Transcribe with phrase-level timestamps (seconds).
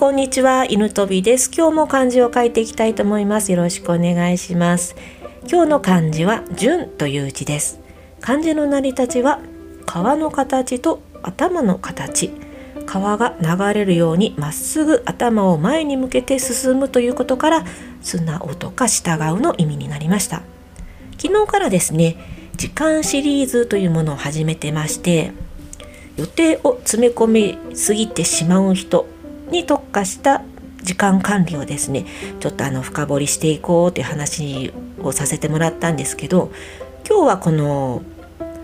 [0.00, 0.64] こんにちは。
[0.64, 1.50] 犬飛びです。
[1.54, 3.52] 今日も漢字を書いていきたいと思います。
[3.52, 4.96] よろしくお願いします。
[5.46, 7.80] 今日の漢字は順という字です。
[8.22, 9.40] 漢字の成り立ちは
[9.84, 12.32] 川の形と頭の形。
[12.86, 17.64] 川が流れるようにまっすぐ頭を前に向けて進むということから
[18.00, 20.40] 素直とか従うの意味になりました。
[21.18, 22.16] 昨日からですね
[22.56, 25.32] 時間シリーズというものを始めてまして
[26.16, 29.06] 予定を詰め込みすぎてしまう人
[29.50, 30.42] に特化した
[30.82, 32.06] 時間管理をですね
[32.40, 34.72] ちょっとあの深掘りしていこうという話
[35.02, 36.50] をさせてもらったんですけど
[37.08, 38.02] 今日はこの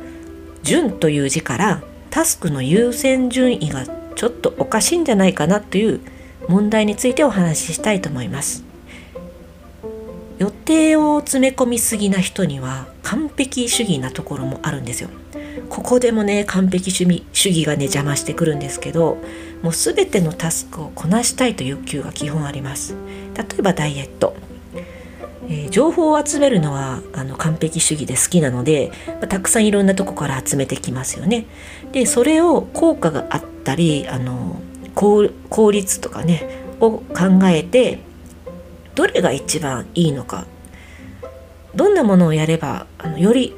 [0.63, 6.01] 「順」という字からタスクの優先順位がちょっとおかしいんじゃないかなという
[6.49, 8.66] 問題についてお話ししたいと思います。
[10.39, 15.09] 予定を詰め込みすぎな人には完璧主義なところもあるんですよ。
[15.69, 19.19] ここでもね完璧主義主義がね邪魔してくるんですけど
[19.63, 22.95] もう全てのタスクをこなしたいという欲求が基本あります。
[23.35, 24.37] 例えばダイエット、
[25.49, 31.47] えー、情報を集めるのはあの完璧主義で好きなので、まあ、たくさんいろんなとこから集めてきますよね。
[31.93, 34.61] でそれを効果があったりあの
[34.95, 35.31] 効
[35.73, 38.01] 率とかねを考えて
[38.97, 40.47] どれが一番いいのか。
[41.77, 43.55] どんなものをやればあのより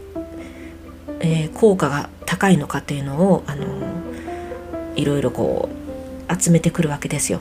[1.21, 3.67] えー、効果が高いのかっていうのを、あの
[4.97, 5.69] いろいろこ
[6.29, 7.41] う集めてくるわけですよ。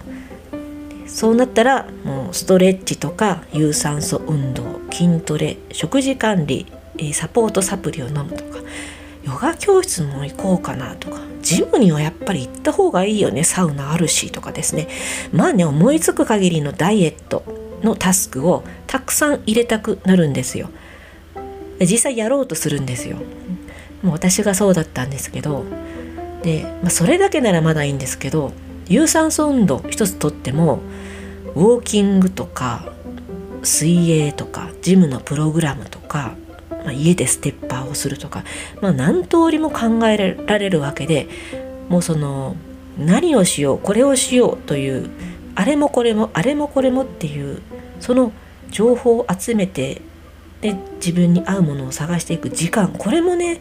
[1.05, 6.65] そうなったらもうストレッチとか有酸素運動筋トレ食事管理
[6.97, 8.59] えサポートサプリを飲むとか
[9.23, 13.45] ヨガ教室も行こうかなとかジムにはやっぱり行った方がいいよね。
[13.45, 14.89] サウナあるしとかですね。
[15.31, 17.43] まあね思いつく限りのダイエット。
[17.83, 20.69] のタスクをたくさん入れたくなるんですよ。
[21.79, 23.17] 実際やろうとするんですよ。
[24.01, 25.63] もう私がそうだったんですけど。
[26.43, 28.53] で、まあ、それだけならまだいいんですけど
[28.87, 30.79] 有酸素運動一つとっても
[31.55, 32.93] ウォーキングとか
[33.63, 36.35] 水泳とかジムのプログラムとか、
[36.69, 38.43] まあ、家でステッパーをするとか、
[38.81, 41.27] まあ、何通りも考えられるわけで
[41.89, 42.55] もうその
[42.97, 45.09] 何をしようこれをしようという
[45.59, 47.63] あれもこれもあれもこれもっていう
[47.99, 48.31] その
[48.69, 50.03] 情報を集めて
[50.61, 52.93] で自分に合うものを探していく時間。
[52.95, 53.59] これもね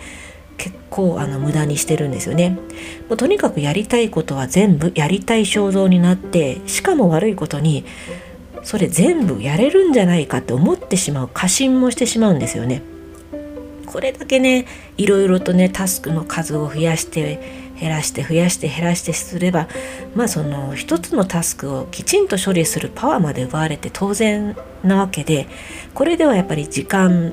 [0.58, 2.50] 結構あの無駄にしてるんですよね。
[3.08, 7.86] もうとにかくやりたいことは全部やりたい衝動になってしかも悪いことに
[8.62, 12.82] それ全部やれるんじゃないかって思ってしまう過信もしてしまうんですよね。
[13.86, 14.66] これだけね
[14.98, 19.68] いろいろとねタスクの数を増やして減らして増やして減らしてすれば
[20.14, 25.46] まあその一つのタスクをきちんと処理するパワーまで奪われて当然なわけで
[25.94, 27.32] これではやっぱり時間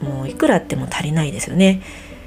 [0.00, 1.80] もういくらあっても足りないですよね。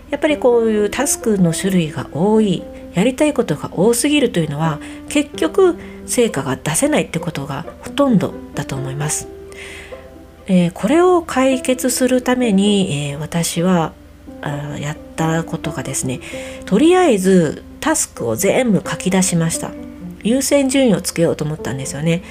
[0.10, 2.64] やっぱりこういうタスクの種類が多い
[2.94, 4.80] やりたいことが多すぎるというのは
[5.10, 9.28] 結局成果が出せないってことがほとんどだと思います。
[10.48, 13.94] えー、これを解決するために、えー、私は
[14.42, 16.20] あやったことがですね
[16.66, 19.72] とりあえずタスクを全部書き出しました。
[20.24, 22.24] 優先順位をつけようと思ったんですよね。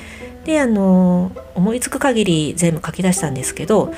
[0.44, 3.94] であの思いつく限り全部書き出したんですけど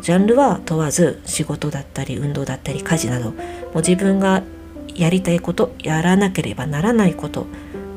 [0.00, 3.36] ジャンルは問わず仕事だったり運動だったり家事なども
[3.74, 4.42] う自分が
[4.94, 7.46] やりたいことやらなければならないこと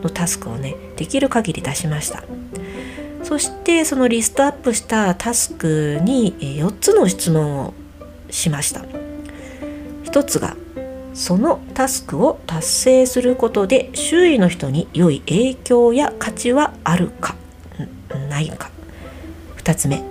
[0.01, 2.23] のタスクをねできる限り出しました。
[3.23, 7.73] そしてそのリストアップしたタスクに4つの質問を
[8.29, 8.85] しました。
[10.17, 10.57] 一つが
[11.13, 17.35] そのタスクを達成することで周囲の人に良い影響や価値はあるか？
[18.27, 18.71] ないか
[19.57, 20.01] ？2つ目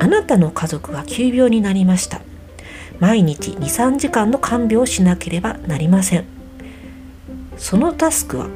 [0.00, 2.22] あなたの家族が急病になりました。
[2.98, 6.24] 毎日23時間の看病をしなければなりません。
[7.58, 8.48] そのタスクは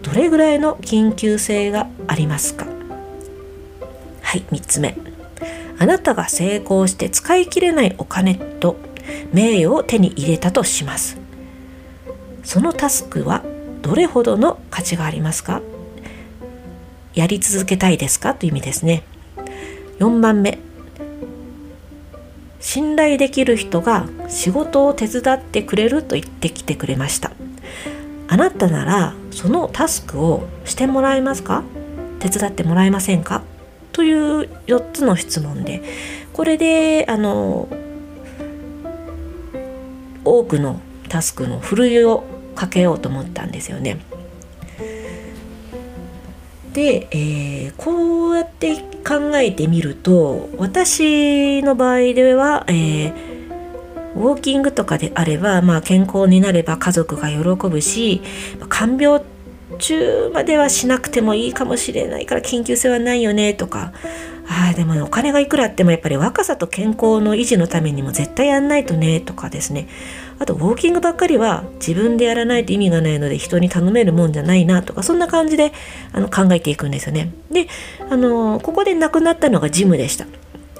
[0.00, 2.64] どれぐらいの緊急性がありますか？
[4.22, 4.96] はい3つ目。
[5.78, 8.76] あなたが成功して使い切れないお金と
[9.32, 11.18] 名誉を手に入れたとします。
[12.44, 13.44] そのタスクは
[13.82, 15.62] どれほどの価値がありますか？
[17.14, 18.34] やり続けたいですか？
[18.34, 19.04] という意味ですね。
[19.98, 20.58] 4番目。
[22.60, 27.32] 信頼できる人が仕事を手伝ってくれると言ってきてくれました。
[28.28, 31.64] あなたならそのタスクをしてもらえますか？
[32.20, 33.42] 手伝ってもらえませんか？
[33.92, 35.82] という4つの質問で
[36.32, 37.68] これであの
[40.24, 42.24] 多くのタスクのふるいを
[42.54, 43.98] かけようと思ったんですよね。
[46.72, 48.76] で、えー、こうやって
[49.06, 53.12] 考えてみると私の場合では、えー、
[54.14, 58.22] ウォーキングとかであれば、まあ、健康になれば家族が喜ぶし
[58.70, 59.20] 看病
[59.78, 63.92] 中まではしなくてもいいかもしれないから緊急性はないよねとか
[64.52, 69.88] あでもお金がいくらあってもやっぱり若さと健康の維持のためにも絶対やんないとねとかですね
[70.38, 75.72] あとウォーキングばっかりは自分でやらないと意味がないので人に頼めるもんじゃないなとかそんな感じで
[76.12, 77.32] あの考えていくんですよね。
[77.50, 77.68] で
[78.10, 80.26] あのここで亡くなったのがジムでした。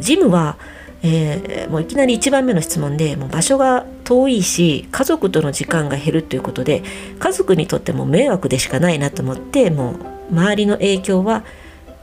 [0.01, 0.57] ジムは
[1.05, 6.85] えー、もういきなり1番目の質問でもう場所が遠いし家族との時間が減るということで
[7.19, 9.97] 家族にとっても迷惑でしかないなと思ってもう
[10.31, 11.45] 周りの影響は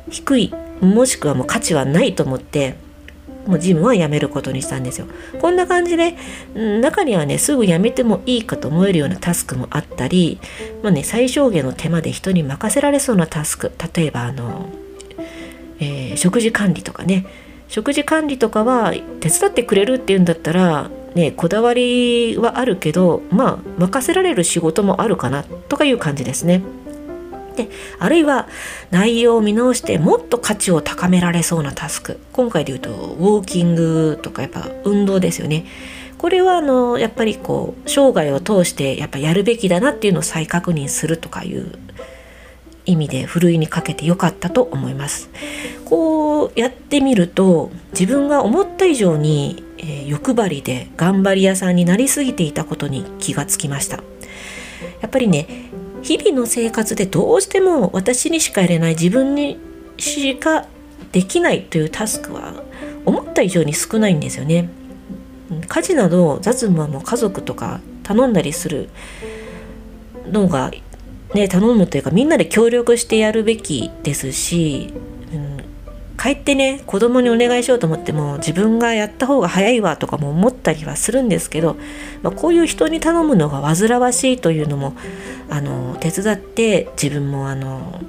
[0.09, 2.75] 低いもしくはもう価値はないと思って
[3.45, 5.07] もうジムはやめることにしたんですよ。
[5.41, 6.15] こんな感じで
[6.53, 10.39] 中にはねすぐやめてもいいかと思えるようなタスクもあったり、
[10.83, 14.69] まあね、最小限の手間で人に任せられそうなタスク例えばあの、
[15.79, 17.25] えー、食事管理とかね
[17.69, 26.61] 食事管理とかは手伝ってくれるっていうんだったらねこだわりはあるけどまあ任せられる仕事もあるかなとかいう感じですね。
[27.59, 27.69] で
[27.99, 28.47] あるいは
[28.91, 32.19] 内容を見直してもっと価値を高められそうなタスク。
[32.31, 35.65] 今回で言うとウォーキングとかやっぱ運動ですよね。
[36.17, 41.71] これはあのやっぱりこう生涯を通してやっぱやるべきだなっていうのを再確認するとかいう
[42.85, 45.29] 意味でふるいにかけてよかったと思います。
[45.85, 53.97] こうやってみると自分が思った以上に、え、欲張りで頑張り屋さんになりすぎていたことに気がつきました。
[55.01, 55.68] やっぱりね
[56.01, 59.59] 日々の生活でどうしても私にしかやれない自分に
[59.97, 60.65] しか
[61.11, 62.63] できないというタスクは
[63.05, 64.69] 思った以上に少ないんですよね。
[65.67, 68.89] 家事など雑務はもう家族とか頼んだりする
[70.27, 70.71] のが
[71.33, 74.93] ね頼むというかみんなで協力してやるべきですし、
[76.19, 81.77] 帰ってね子供にお願いしようと思っても自分がやった方が早いわとかも思ったりはするんですけど、
[82.21, 84.95] まあ、こういう人に頼むのが煩わしいというのも
[85.49, 88.01] あの手伝って自分もあの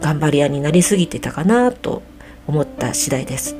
[0.00, 2.02] 頑張り屋になりすぎてたかなと
[2.46, 3.54] 思った次第です。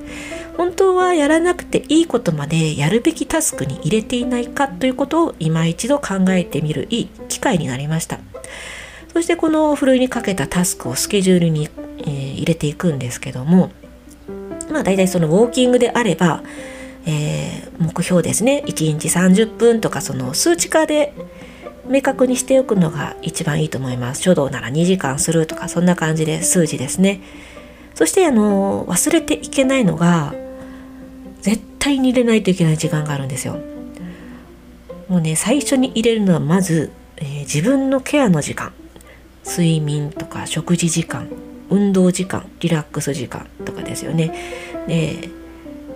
[0.57, 8.19] 本当はやらなくていいことまでやるべきタスクに入れていないかということを今一度考えてみるいい機会になりました。
[9.13, 11.69] そしてこのふるいにかけたタスクをスケジュールに、
[11.99, 13.71] えー、入れていくんですけども
[14.73, 16.43] まあ大体そのウォーキングであれば、
[17.07, 18.65] えー、目標ですね。
[18.67, 21.15] 1日30分とかその数値化で
[21.87, 24.23] 明確にしておくのが一番いいと思います。
[24.23, 27.21] 書道なら2時間するとかそんな感じで数字ですね。
[27.95, 30.35] そしてあの忘れていけないのが
[31.41, 33.59] 絶対に入れないといけない時間があるんですよ。
[35.09, 38.73] もうね最初に入れるのはまず、えー、自分のケアの時間。
[39.45, 41.29] 睡眠とか食事時間。
[41.73, 44.35] 運動時間リラックス時間とかですよね。
[44.87, 45.31] で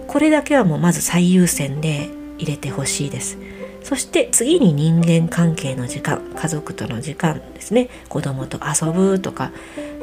[0.07, 2.09] これだけはもうまず最優先で
[2.39, 3.39] 入れてほしいです。
[3.83, 7.89] そして次に人間関係の時間家族との時間ですね。
[8.09, 9.53] 子供と遊ぶとか、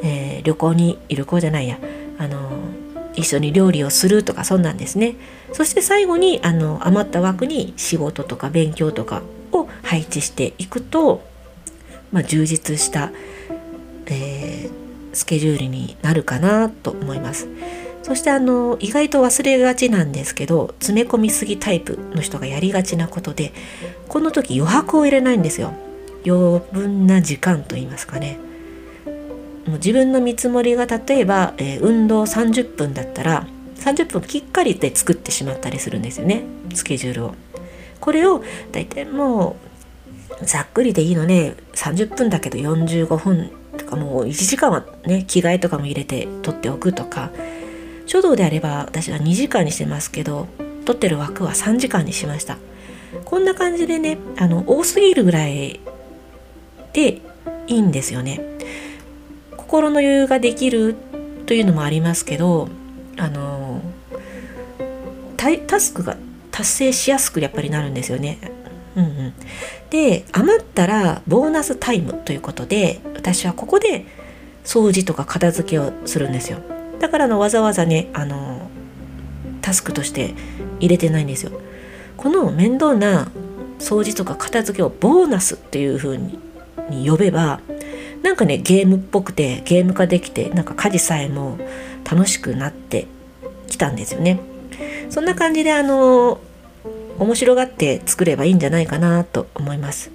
[0.02, 1.78] えー、旅行に旅行じゃないや
[2.18, 2.50] あの
[3.14, 5.16] 一緒に料理をするとかそんなんですね。
[5.52, 9.22] そして最後にあの余った枠に仕事とか勉強とか
[9.52, 11.22] を配置していくと、
[12.12, 13.10] まあ、充実した
[14.06, 14.43] えー、
[15.14, 17.48] スケジュールになるかなと思います。
[18.02, 23.54] そしてあの意外と忘れがちなんですけど詰め込みすぎタイプの人がやりがちなことで
[24.08, 25.72] この時余白を入れないんですよ。
[26.26, 28.38] 余分な時間と言いますかね。
[29.66, 36.44] もう自分の見積もりが例えば、えー、運動30分だったら30分きっかりで作ってしまったりするんですよね。
[36.74, 37.34] スケジュールを。
[38.00, 38.42] これを
[38.72, 39.56] 大体も
[40.42, 43.50] うざっくりでいいので30分だけど45分
[43.94, 47.30] かもう1時間はね着替えとかも入れて取っておくとか。
[48.06, 50.46] 書道であれば私は2時間にしてますけど
[50.84, 52.58] 取ってる枠は3時間にしました。
[53.24, 55.80] こんな感じでねあの多すぎるぐらい
[56.92, 57.22] で
[57.66, 58.40] いいんですよね。
[59.56, 60.94] 心の余裕ができる
[61.46, 62.68] というのもありますけど
[63.16, 63.80] あの
[65.36, 66.16] タスクが
[66.50, 68.38] 達成しやすくやっぱりなるんですよね。
[68.96, 69.32] うんうん、
[69.90, 74.06] で余ったらボーナスタイムということで私はここで
[74.64, 76.58] 掃除とか片付けをするんですよ。
[77.00, 78.70] だからのわざわざねあの
[79.60, 80.34] タスクとして
[80.78, 81.52] 入れてないんですよ。
[82.16, 83.30] この面倒な
[83.78, 86.38] 掃除とか片付けをボーナスっていう風に
[86.90, 87.60] に呼べば
[88.22, 91.58] なんかねゲームっぽくてゲーム化できてなんか家事さえも
[92.10, 93.06] 楽しくなって
[93.68, 94.40] きたんですよね。
[95.10, 96.40] そんな感じであの
[97.18, 100.10] 面白がって作ればいいんじゃないかなと思います。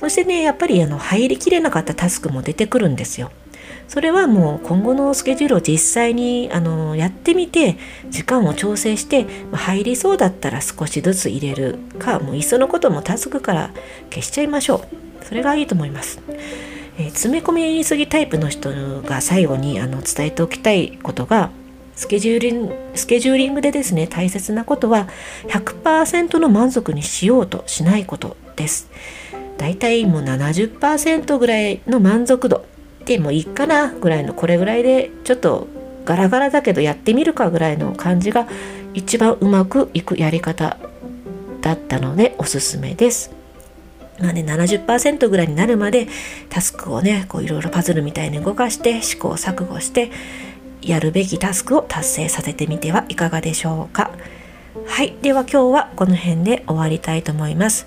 [0.00, 3.30] そしてね、やっぱりあの入りきれなかったタスクも出てくるんですよ。
[3.88, 7.76] それはもう今後のスケジュールを実際にあのやってみて
[8.08, 13.70] 時間を調整して入りそうだったら少しずつ入れるかもういっそのこともタスクから
[14.10, 14.86] 消しちゃいましょ
[15.22, 16.20] うそれがいいと思います、
[16.98, 21.50] えー、詰め込みすぎタイプの人が最後にあの伝えておきたいことが
[21.94, 25.08] スケジューリングスケジューリングでですね大切なことは
[25.48, 28.88] 100%の満足にしようとしないことです。
[29.58, 32.64] だいたいもう70%ぐらいの満足度
[33.04, 35.68] でもいいかなぐらいのこれぐらいでちょっと
[36.04, 38.48] ガラガラだけどやってみるかぐらいの感じが
[38.94, 40.78] 一番うまくいくやり方
[41.60, 43.30] だったのでおすすめです。
[44.20, 46.06] まあね、70%ぐらいになるまで
[46.48, 50.10] タスクをねこういろいろパズルみたいに動かして試行錯誤して
[50.82, 54.10] やるべきタスクを達成させてみてはいかがでしょうか。
[54.86, 55.14] はい。
[55.22, 57.86] では今日はこの辺で終わりたいと思います。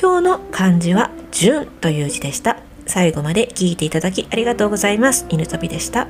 [0.00, 2.58] 今日の漢字は、順という字でした。
[2.86, 5.26] 最後まで聞いていただきありがとうございます。
[5.28, 6.08] 犬飛びでした。